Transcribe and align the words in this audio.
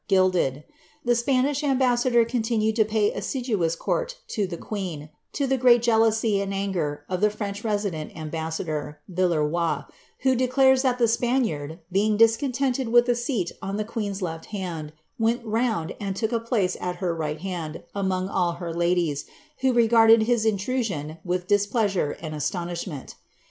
gilded. 0.07 0.63
The 1.05 1.13
Spanish 1.13 1.63
ambassador 1.63 2.25
continued 2.25 2.75
to 2.77 2.85
pay 2.85 3.13
assiduous 3.13 3.75
court 3.75 4.17
to 4.29 4.47
the 4.47 4.57
queen, 4.57 5.09
to 5.33 5.45
the 5.45 5.59
great 5.59 5.83
jealousy 5.83 6.41
and 6.41 6.51
anger 6.51 7.05
of 7.07 7.21
the 7.21 7.29
French 7.29 7.63
resident 7.63 8.11
am* 8.15 8.31
bueador, 8.31 8.95
ViUeroi, 9.13 9.85
who 10.21 10.33
declares 10.33 10.81
that 10.81 10.97
the 10.97 11.07
Spaniard, 11.07 11.77
being 11.91 12.17
discontented 12.17 12.87
with 12.89 13.07
a 13.09 13.13
seat 13.15 13.51
on 13.61 13.77
the 13.77 13.85
queen's 13.85 14.23
left 14.23 14.45
hand, 14.47 14.91
went 15.19 15.45
round 15.45 15.93
and 15.99 16.15
took 16.15 16.31
a 16.31 16.39
place 16.39 16.75
at 16.81 16.95
her 16.95 17.13
right 17.13 17.41
hand, 17.41 17.83
among 17.93 18.27
all 18.27 18.53
her 18.53 18.73
ladies, 18.73 19.25
who 19.59 19.71
regarded 19.71 20.23
his 20.23 20.45
intrusion 20.45 21.19
with 21.23 21.45
displeasure 21.45 22.17
and 22.21 22.33
astonishment. 22.33 23.13